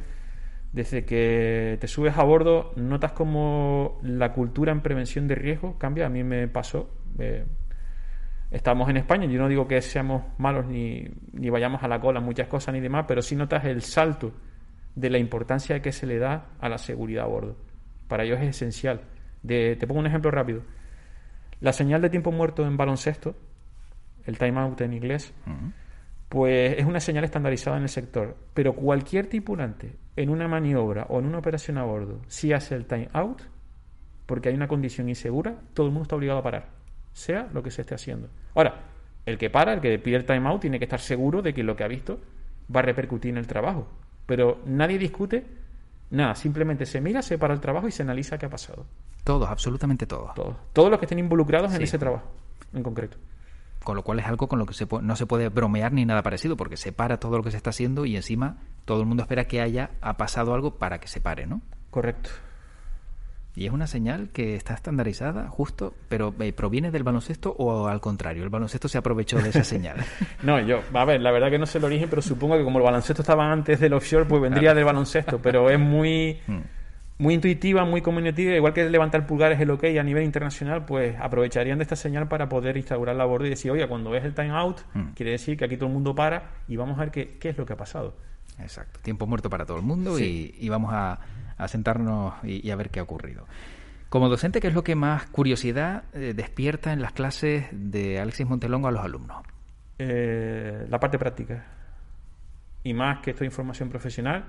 [0.72, 6.06] desde que te subes a bordo, notas como la cultura en prevención de riesgo cambia.
[6.06, 6.88] A mí me pasó.
[7.18, 7.44] eh,
[8.52, 12.20] estamos en España, yo no digo que seamos malos ni, ni vayamos a la cola
[12.20, 14.32] muchas cosas ni demás, pero sí notas el salto
[14.94, 17.56] de la importancia que se le da a la seguridad a bordo.
[18.06, 19.00] Para ellos es esencial.
[19.44, 20.62] Te pongo un ejemplo rápido.
[21.60, 23.34] La señal de tiempo muerto en baloncesto
[24.26, 25.32] el timeout en inglés,
[26.28, 28.36] pues es una señal estandarizada en el sector.
[28.54, 32.86] Pero cualquier tripulante en una maniobra o en una operación a bordo, si hace el
[32.86, 33.42] timeout,
[34.26, 36.68] porque hay una condición insegura, todo el mundo está obligado a parar,
[37.12, 38.28] sea lo que se esté haciendo.
[38.54, 38.82] Ahora,
[39.26, 41.76] el que para, el que pide el timeout, tiene que estar seguro de que lo
[41.76, 42.20] que ha visto
[42.74, 43.86] va a repercutir en el trabajo.
[44.26, 45.44] Pero nadie discute
[46.10, 48.86] nada, simplemente se mira, se para el trabajo y se analiza qué ha pasado.
[49.24, 50.34] Todos, absolutamente todos.
[50.34, 52.24] Todos, todos los que estén involucrados en ese trabajo,
[52.72, 53.16] en concreto.
[53.82, 56.22] Con lo cual es algo con lo que se no se puede bromear ni nada
[56.22, 59.22] parecido, porque se para todo lo que se está haciendo y encima todo el mundo
[59.22, 61.60] espera que haya ha pasado algo para que se pare, ¿no?
[61.90, 62.30] Correcto.
[63.56, 68.00] Y es una señal que está estandarizada, justo, pero eh, ¿proviene del baloncesto o al
[68.00, 68.42] contrario?
[68.42, 69.98] El baloncesto se aprovechó de esa señal.
[70.42, 72.78] No, yo, a ver, la verdad que no sé el origen, pero supongo que como
[72.78, 76.60] el baloncesto estaba antes del offshore, pues vendría del baloncesto, pero es muy, Mm.
[77.18, 81.78] Muy intuitiva, muy comunicativa, igual que levantar pulgares el OK a nivel internacional, pues aprovecharían
[81.78, 84.50] de esta señal para poder instaurar la bordo y decir, oye, cuando ves el time
[84.50, 85.12] out, Mm.
[85.14, 87.58] quiere decir que aquí todo el mundo para y vamos a ver qué, qué es
[87.58, 88.16] lo que ha pasado.
[88.58, 88.98] Exacto.
[89.00, 90.54] Tiempo muerto para todo el mundo Sí.
[90.58, 91.20] y, y vamos a,
[91.56, 93.46] a sentarnos y, y a ver qué ha ocurrido.
[94.08, 98.46] Como docente, ¿qué es lo que más curiosidad eh, despierta en las clases de Alexis
[98.48, 99.42] Montelongo a los alumnos?
[99.98, 101.64] Eh, la parte práctica.
[102.82, 104.44] Y más que esto de información profesional,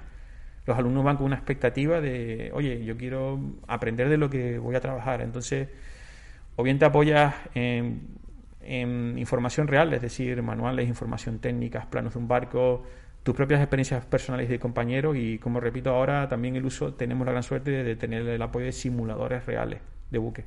[0.65, 4.75] los alumnos van con una expectativa de, oye, yo quiero aprender de lo que voy
[4.75, 5.21] a trabajar.
[5.21, 5.69] Entonces,
[6.56, 8.25] o bien te apoyas en,
[9.17, 12.84] información real, es decir, manuales, información técnica, planos de un barco,
[13.21, 17.32] tus propias experiencias personales de compañeros y, como repito ahora, también el uso, tenemos la
[17.32, 20.45] gran suerte de tener el apoyo de simuladores reales de buque.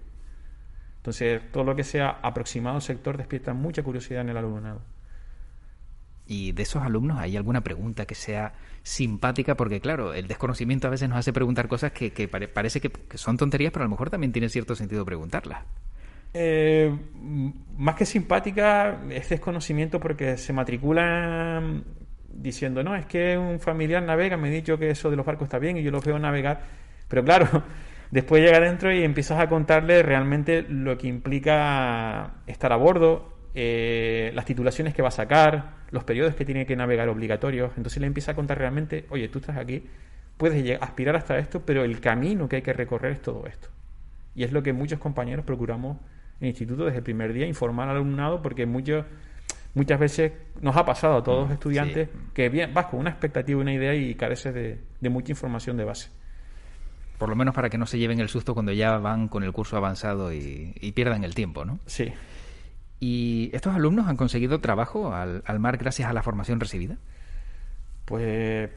[0.97, 4.81] Entonces, todo lo que sea aproximado al sector despierta mucha curiosidad en el alumnado.
[6.29, 9.57] Y de esos alumnos, ¿hay alguna pregunta que sea simpática?
[9.57, 12.93] Porque, claro, el desconocimiento a veces nos hace preguntar cosas que, que pare- parece que,
[13.17, 15.65] son tonterías, pero a lo mejor también tiene cierto sentido preguntarlas.
[16.35, 16.95] Eh,
[17.79, 21.85] más que simpática, es desconocimiento porque se matriculan
[22.33, 25.47] diciendo, no, es que un familiar navega, me ha dicho que eso de los barcos
[25.47, 26.63] está bien y yo los veo navegar.
[27.09, 27.65] Pero claro,
[28.11, 34.33] después llega adentro y empiezas a contarle realmente lo que implica estar a bordo, eh,
[34.35, 37.73] las titulaciones que va a sacar, los periodos que tiene que navegar obligatorios.
[37.77, 39.85] Entonces le empieza a contar realmente, oye, tú estás aquí,
[40.37, 43.69] puedes aspirar hasta esto, pero el camino que hay que recorrer es todo esto.
[44.35, 45.97] Y es lo que muchos compañeros procuramos
[46.41, 49.05] en el instituto desde el primer día, informar al alumnado, porque muchos,
[49.75, 52.19] muchas veces nos ha pasado a todos los estudiantes sí.
[52.35, 55.85] que bien, vas con una expectativa, una idea y careces de, de mucha información de
[55.85, 56.11] base.
[57.19, 59.53] Por lo menos para que no se lleven el susto cuando ya van con el
[59.53, 61.81] curso avanzado y, y pierdan el tiempo, ¿no?
[61.87, 62.13] Sí.
[63.01, 66.97] ¿Y estos alumnos han conseguido trabajo al, al mar gracias a la formación recibida?
[68.05, 68.71] Pues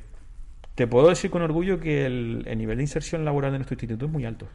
[0.76, 4.06] te puedo decir con orgullo que el, el nivel de inserción laboral de nuestro instituto
[4.06, 4.48] es muy alto.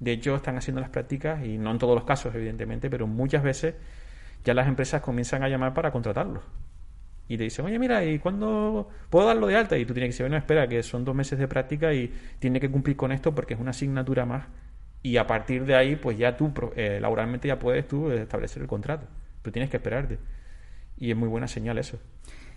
[0.00, 3.42] De hecho, están haciendo las prácticas, y no en todos los casos, evidentemente, pero muchas
[3.42, 3.74] veces
[4.44, 6.42] ya las empresas comienzan a llamar para contratarlos.
[7.28, 9.76] Y te dicen, oye, mira, ¿y cuándo puedo darlo de alta?
[9.76, 12.58] Y tú tienes que decir, bueno, espera, que son dos meses de práctica y tiene
[12.58, 14.46] que cumplir con esto porque es una asignatura más.
[15.02, 18.68] Y a partir de ahí, pues ya tú, eh, laboralmente, ya puedes tú establecer el
[18.68, 19.06] contrato.
[19.42, 20.18] Pero tienes que esperarte.
[20.96, 21.98] Y es muy buena señal eso.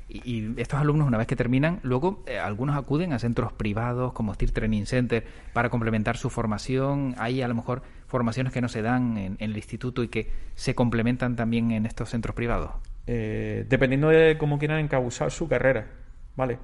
[0.08, 4.12] Y, y estos alumnos, una vez que terminan, luego eh, algunos acuden a centros privados
[4.14, 7.16] como Steel Training Center para complementar su formación.
[7.18, 10.32] Hay a lo mejor formaciones que no se dan en, en el instituto y que
[10.56, 12.72] se complementan también en estos centros privados.
[13.08, 15.88] eh, dependiendo de cómo quieran encabuzar su carrera,
[16.36, 16.60] ¿vale?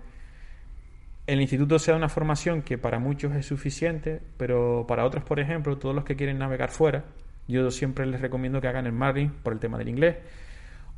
[1.27, 5.41] El instituto se da una formación que para muchos es suficiente, pero para otros, por
[5.41, 7.03] ejemplo, todos los que quieren navegar fuera,
[7.49, 10.15] yo siempre les recomiendo que hagan el Marine por el tema del inglés.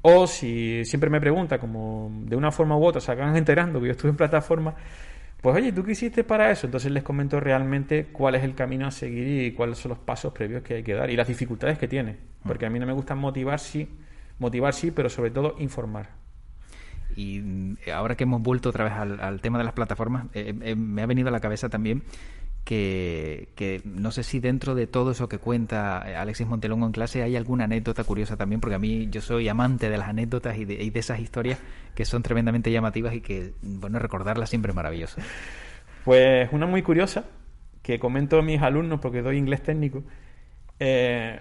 [0.04, 3.88] O si siempre me pregunta, como de una forma u otra se acaban enterando que
[3.88, 4.76] yo estuve en plataforma,
[5.42, 6.68] pues oye, ¿tú qué hiciste para eso?
[6.68, 10.32] Entonces les comento realmente cuál es el camino a seguir y cuáles son los pasos
[10.32, 12.18] previos que hay que dar y las dificultades que tiene.
[12.44, 13.90] Porque a mí no me gusta motivar, sí,
[14.38, 16.10] motivar sí, pero sobre todo informar.
[17.16, 20.76] Y mm, ahora que hemos vuelto otra vez al, tema de las plataformas, eh, eh,
[20.76, 22.04] me ha venido a la cabeza también
[22.64, 26.92] que, que no sé si dentro de todo eso que cuenta eh, Alexis Montelongo en
[26.92, 30.58] clase hay alguna anécdota curiosa también, porque a mí yo soy amante de las anécdotas
[30.58, 31.60] y de, de esas historias
[31.96, 35.20] que son tremendamente llamativas y que, bueno, recordarlas siempre es maravilloso.
[36.06, 37.26] Pues una muy curiosa,
[37.82, 40.04] que comento a mis alumnos porque doy inglés técnico,
[40.80, 41.40] eh,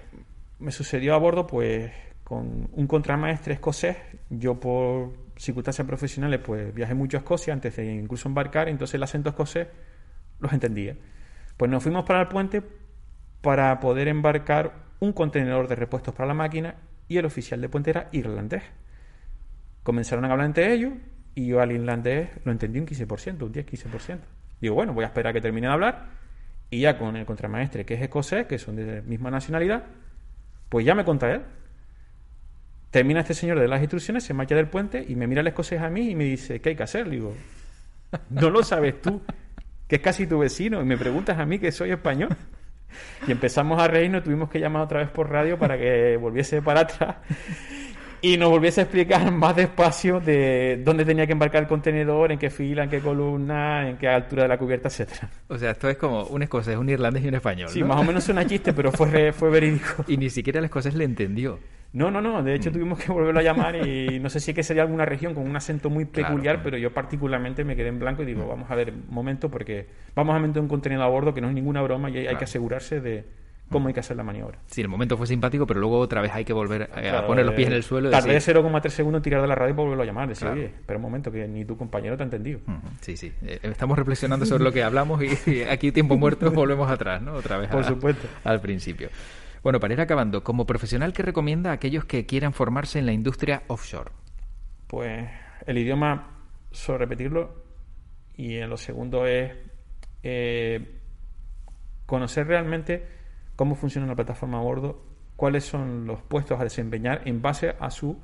[0.59, 1.93] me sucedió a bordo pues
[2.25, 3.97] con un contramaestre escocés.
[4.31, 9.03] Yo por circunstancias profesionales pues viajé mucho a Escocia antes de incluso embarcar, entonces el
[9.03, 9.68] acento escocés
[10.40, 10.96] los entendía.
[11.57, 12.62] Pues nos fuimos para el puente
[13.40, 16.77] para poder embarcar un contenedor de repuestos para la máquina
[17.09, 18.62] y el oficial de puente era irlandés.
[19.83, 20.92] Comenzaron a hablar entre ellos
[21.35, 24.18] y yo al irlandés lo entendí un 15%, un 10-15%.
[24.61, 26.09] Digo, bueno, voy a esperar a que termine de hablar
[26.70, 29.85] y ya con el contramaestre, que es escocés, que son de misma nacionalidad,
[30.68, 31.42] pues ya me contra él.
[32.90, 35.81] Termina este señor de las instrucciones, se marcha del puente y me mira el escocés
[35.81, 37.07] a mí y me dice, ¿qué hay que hacer?
[37.07, 37.35] Le digo,
[38.31, 39.20] no lo sabes tú,
[39.87, 42.31] que es casi tu vecino, y me preguntas a mí que soy español.
[43.27, 46.81] Y empezamos a reírnos, tuvimos que llamar otra vez por radio para que volviese para
[46.81, 47.16] atrás
[48.22, 52.38] y nos volviese a explicar más despacio de dónde tenía que embarcar el contenedor, en
[52.38, 55.29] qué fila, en qué columna, en qué altura de la cubierta, etcétera.
[55.48, 57.68] O sea, esto es como un escocés, un irlandés y un español.
[57.68, 57.88] Sí, ¿no?
[57.88, 60.05] más o menos suena chiste, pero fue, re- fue verídico.
[60.09, 61.61] Y ni siquiera el escocés le entendió.
[61.92, 62.42] No, no, no.
[62.42, 62.55] De Mm.
[62.57, 65.35] hecho, tuvimos que volverlo a llamar y no sé si es que sería alguna región
[65.35, 66.61] con un acento muy peculiar, claro.
[66.64, 69.87] pero yo particularmente me quedé en blanco y digo, vamos a ver, un momento, porque
[70.14, 72.38] vamos a meter un contenido a bordo que no es ninguna broma y hay, Claro.
[72.38, 73.24] que asegurarse de
[73.70, 74.59] cómo hay que hacer la maniobra.
[74.66, 77.55] Sí, el momento fue simpático, pero luego otra vez hay que volver a, poner los
[77.55, 78.55] pies eh, en el suelo y Tardé decir...
[78.57, 80.27] 0,3 segundos tirar de la radio para volverlo a llamar.
[80.29, 82.61] Decir, oye, espera un momento, que ni tu compañero te ha entendido.
[83.03, 83.31] Sí, sí.
[83.42, 87.35] Eh, estamos reflexionando sobre lo que hablamos y, y aquí tiempo muerto volvemos atrás, ¿no?
[87.35, 88.27] Otra vez Por supuesto.
[88.44, 89.11] al principio.
[89.69, 93.13] Bueno, para ir acabando, como profesional que recomienda a aquellos que quieran formarse en la
[93.13, 94.13] industria offshore.
[94.87, 95.29] Pues
[95.67, 96.39] el idioma,
[96.71, 97.65] solo repetirlo.
[98.35, 99.53] Y en lo segundo es
[100.23, 100.99] eh,
[102.07, 103.05] conocer realmente
[103.57, 105.05] cómo funciona una plataforma a bordo,
[105.37, 108.19] cuáles son los puestos a desempeñar en base a su,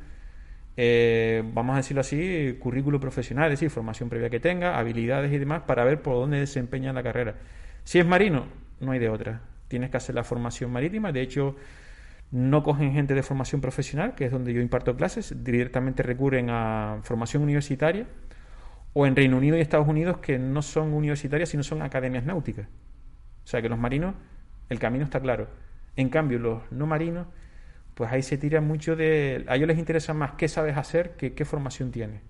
[0.79, 5.37] eh, vamos a decirlo así, currículo profesional, es decir, formación previa que tenga, habilidades y
[5.37, 7.35] demás, para ver por dónde desempeña la carrera.
[7.83, 8.47] Si es marino,
[8.81, 9.54] no hay de otra.
[9.68, 11.12] Tienes que hacer la formación marítima.
[11.12, 11.57] De hecho,
[12.31, 16.98] no cogen gente de formación profesional, que es donde yo imparto clases, directamente recurren a
[17.03, 18.07] formación universitaria
[18.92, 22.66] o en Reino Unido y Estados Unidos que no son universitarias, sino son academias náuticas.
[23.44, 24.14] O sea que los marinos,
[24.68, 25.48] el camino está claro.
[25.96, 27.27] En cambio, los no marinos,
[27.94, 29.44] pues ahí se tira mucho de...
[29.48, 32.20] A ellos les interesa más qué sabes hacer que qué formación tienes.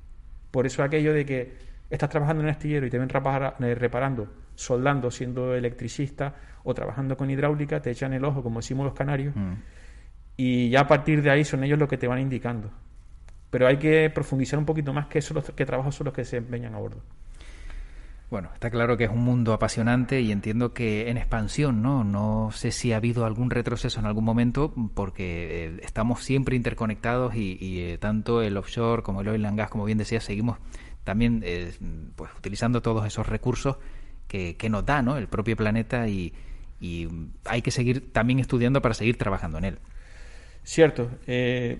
[0.51, 1.53] Por eso aquello de que
[1.95, 7.17] estás trabajando en un astillero y te ven eh, reparando, soldando, siendo electricista o trabajando
[7.17, 9.53] con hidráulica, te echan el ojo, como decimos los canarios, Mm.
[10.37, 12.71] y ya a partir de ahí son ellos los que te van indicando.
[13.51, 16.25] Pero hay que profundizar un poquito más qué, son los, qué trabajos son los que
[16.25, 17.03] se empeñan a bordo.
[18.31, 22.03] Bueno, está claro que es un mundo apasionante y entiendo que en expansión, ¿no?
[22.03, 27.37] No sé si ha habido algún retroceso en algún momento porque eh, estamos siempre interconectados
[27.37, 30.59] y, y, eh, tanto el offshore como el oil and gas, como bien decía, seguimos
[31.05, 31.73] también eh,
[32.17, 33.77] pues utilizando todos esos recursos
[34.27, 35.17] que, que nos da, ¿no?
[35.17, 36.33] El propio planeta y,
[37.47, 39.79] hay que seguir también estudiando para seguir trabajando en él.
[40.65, 41.11] Cierto.
[41.27, 41.79] eh,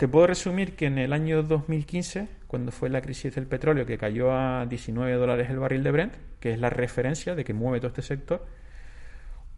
[0.00, 3.98] te puedo resumir que en el año 2015, cuando fue la crisis del petróleo, que
[3.98, 7.80] cayó a 19 dólares el barril de Brent, que es la referencia de que mueve
[7.80, 8.46] todo este sector,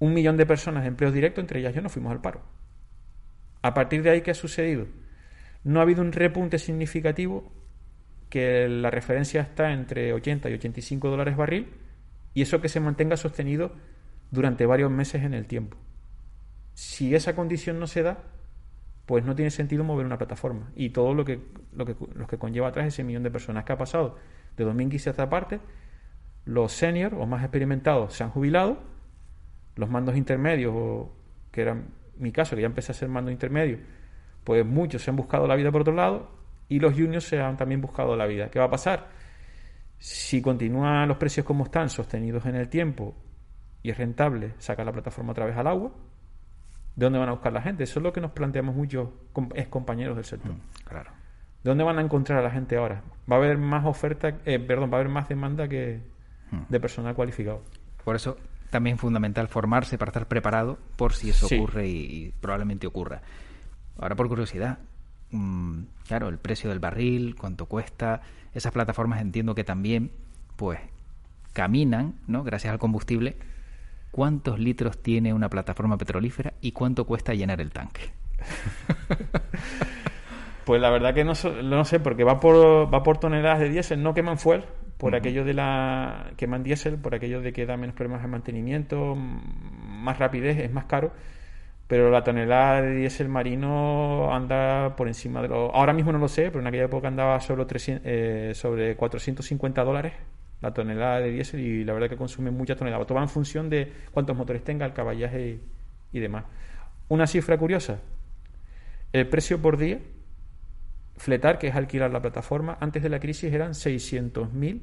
[0.01, 2.42] un millón de personas de empleo directo, entre ellas yo, nos fuimos al paro.
[3.62, 4.88] A partir de ahí, ¿qué ha sucedido?
[5.62, 7.53] No ha habido un repunte significativo,
[8.33, 11.68] que la referencia está entre 80 y 85 dólares barril,
[12.33, 13.73] y eso que se mantenga sostenido
[14.31, 15.77] durante varios meses en el tiempo.
[16.73, 18.23] Si esa condición no se da,
[19.05, 20.73] pues no tiene sentido mover una plataforma.
[20.75, 21.40] Y todo lo que,
[21.75, 24.16] lo que, que conlleva atrás ese millón de personas que ha pasado
[24.57, 25.61] de 2015 hasta parte,
[26.47, 28.79] los seniors o más experimentados se han jubilado,
[29.77, 31.14] los mandos intermedios, o,
[31.51, 31.83] que era
[32.16, 33.77] mi caso, que ya empecé a ser mando intermedio,
[34.42, 36.42] pues muchos se han buscado la vida por otro lado
[36.75, 38.49] y los juniors se han también buscado la vida.
[38.51, 39.09] ¿Qué va a pasar?
[39.99, 43.15] Si continúan los precios como están, sostenidos en el tiempo
[43.83, 45.93] y es rentable sacar la plataforma otra vez al agua,
[46.97, 47.85] ¿de dónde van a buscar la gente?
[47.85, 49.09] Eso es lo que nos planteamos muchos
[49.55, 50.53] ex compañeros del sector.
[50.85, 51.11] Claro.
[51.63, 53.03] ¿De dónde van a encontrar a la gente ahora?
[53.31, 56.01] Va a haber más oferta, eh, perdón, va a haber más demanda que
[56.69, 57.63] de personal cualificado.
[58.05, 58.37] Por eso
[58.71, 61.57] también es fundamental formarse para estar preparado por si eso Sí.
[61.57, 63.23] ocurre y, y probablemente ocurra.
[63.99, 64.92] Ahora, por curiosidad, mm,
[66.07, 68.23] claro, el precio del barril, cuánto cuesta,
[68.55, 70.12] esas plataformas entiendo que también,
[70.57, 70.79] pues,
[71.53, 72.45] caminan, ¿no?
[72.45, 73.37] Gracias al combustible.
[74.11, 78.12] ¿Cuántos litros tiene una plataforma petrolífera y cuánto cuesta llenar el tanque?
[80.64, 81.33] Pues la verdad que no,
[81.64, 84.64] no sé, porque va por, va por toneladas de diésel, no queman fuel,
[84.97, 86.31] por aquello de la.
[86.37, 90.85] queman diésel, por aquello de que da menos problemas de mantenimiento, más rapidez, es más
[90.85, 91.13] caro.
[91.93, 95.71] Pero la tonelada de diésel marino anda por encima de los.
[95.75, 99.85] Ahora mismo no lo sé, pero en aquella época andaba sobre, 300, eh, sobre 450
[99.85, 100.15] dólares
[100.63, 103.05] la tonelada de diésel y la verdad que consume mucha tonelada.
[103.05, 105.61] Todo va en función de cuántos motores tenga, el caballaje
[106.13, 106.47] y, demás.
[107.11, 107.99] Una cifra curiosa:
[109.13, 109.99] el precio por día
[111.19, 114.81] fletar, que es alquilar la plataforma, antes de la crisis eran 600.000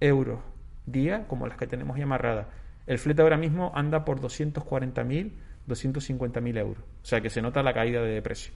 [0.00, 0.40] euros
[0.84, 2.48] día, como las que tenemos ya amarradas.
[2.86, 5.32] El flete ahora mismo anda por 240.000,
[5.68, 6.82] 250.000 euros.
[7.02, 8.52] O sea que se nota la caída de precio.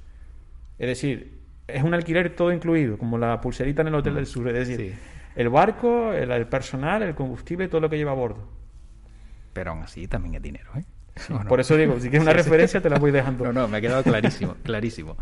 [0.79, 4.49] Es decir, es un alquiler todo incluido, como la pulserita en el Hotel del Sur.
[4.49, 4.99] Es decir, Sí.
[5.37, 8.49] el barco, el, el personal, el combustible, todo lo que lleva a bordo.
[9.53, 10.85] Pero aún así también es dinero, ¿eh?
[11.49, 13.45] Por eso digo, si quieres una referencia te la voy dejando.
[13.47, 15.17] No, no, me ha quedado clarísimo, clarísimo.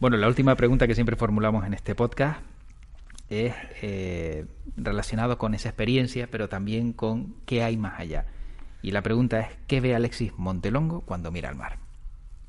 [0.00, 2.40] Bueno, la última pregunta que siempre formulamos en este podcast
[3.28, 4.44] es eh,
[4.76, 8.26] relacionado con esa experiencia, pero también con qué hay más allá.
[8.86, 11.78] Y la pregunta es, ¿qué ve Alexis Montelongo cuando mira al mar?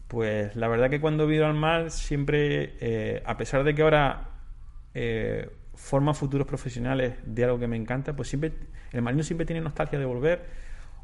[0.08, 4.30] Pues la verdad que cuando miro al mar siempre, eh, a pesar de que ahora
[4.94, 8.54] eh, forma futuros profesionales de algo que me encanta, pues siempre
[8.92, 10.46] el marino siempre tiene nostalgia de volver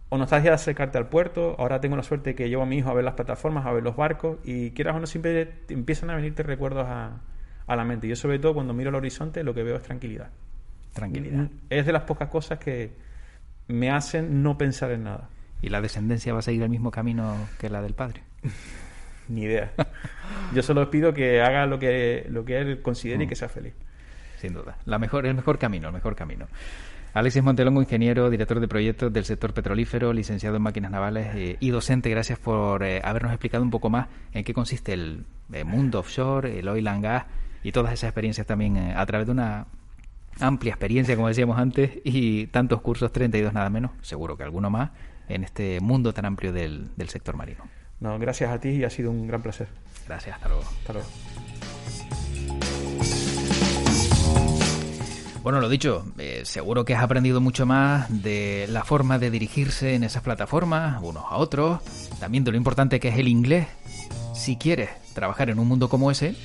[0.10, 1.56] o nostalgia de acercarte al puerto.
[1.58, 3.82] Ahora tengo la suerte que llevo a mi hijo a ver las plataformas, a ver
[3.82, 7.22] los barcos y quieras o no siempre te empiezan a venirte recuerdos a,
[7.66, 8.08] a la mente.
[8.08, 10.30] Yo sobre todo cuando miro al horizonte lo que veo es tranquilidad.
[10.94, 11.48] Tranquilidad.
[11.72, 13.12] Es de las pocas cosas que
[13.68, 15.30] me hacen no pensar en nada.
[15.62, 18.24] ¿Y la descendencia va a seguir el mismo camino que la del padre?
[19.30, 19.72] Ni idea.
[20.54, 23.74] Yo solo pido que haga lo que, lo que él considere y que sea feliz.
[24.38, 24.78] Sin duda.
[24.86, 26.48] La mejor, el mejor camino, el mejor camino.
[27.14, 31.70] Alexis Montelongo, ingeniero, director de proyectos del sector petrolífero, licenciado en máquinas navales eh, y
[31.70, 32.10] docente.
[32.10, 36.60] Gracias por eh, habernos explicado un poco más en qué consiste el eh, mundo offshore,
[36.60, 37.26] el oil and gas
[37.64, 39.66] y todas esas experiencias también eh, a través de una
[40.40, 44.92] amplia experiencia, como decíamos antes, y tantos cursos, 32 nada menos, seguro que alguno más,
[45.30, 47.64] en este mundo tan amplio del, del sector marino.
[48.00, 49.68] No, gracias a ti y ha sido un gran placer.
[50.08, 50.64] Gracias, hasta luego.
[50.64, 51.08] Hasta luego.
[55.44, 59.94] Bueno, lo dicho, eh, seguro que has aprendido mucho más de la forma de dirigirse
[59.94, 61.82] en esas plataformas, unos a otros,
[62.22, 63.68] también de lo importante que es el inglés,
[64.34, 66.36] si quieres trabajar en un mundo como ese,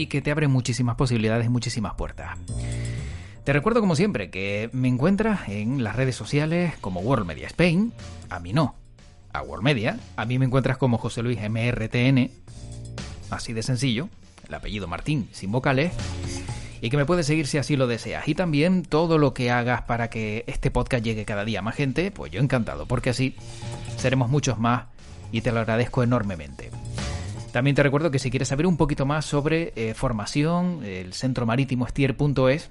[0.00, 2.38] y que te abre muchísimas posibilidades muchísimas puertas.
[3.44, 7.92] Te recuerdo como siempre que me encuentras en las redes sociales como World Media Spain,
[8.28, 8.74] a mí no,
[9.32, 12.30] a World Media, a mí me encuentras como José Luis MRTN,
[13.30, 14.08] así de sencillo,
[14.48, 15.92] el apellido Martín sin vocales,
[16.80, 18.26] y que me puedes seguir si así lo deseas.
[18.26, 21.74] Y también todo lo que hagas para que este podcast llegue cada día a más
[21.74, 23.34] gente, pues yo encantado, porque así
[23.98, 24.84] seremos muchos más
[25.30, 26.70] y te lo agradezco enormemente.
[27.52, 31.46] También te recuerdo que si quieres saber un poquito más sobre eh, formación, el centro
[31.46, 32.70] marítimo estier.es,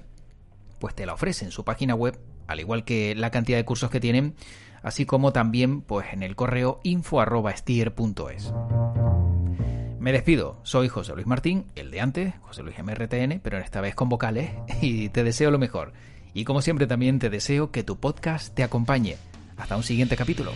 [0.78, 3.90] pues te la ofrece en su página web, al igual que la cantidad de cursos
[3.90, 4.34] que tienen,
[4.82, 8.54] así como también pues en el correo info@stier.es.
[9.98, 13.94] Me despido, soy José Luis Martín, el de antes, José Luis MRTN, pero esta vez
[13.94, 14.50] con vocales,
[14.80, 15.92] y te deseo lo mejor.
[16.32, 19.18] Y como siempre también te deseo que tu podcast te acompañe.
[19.58, 20.52] Hasta un siguiente capítulo.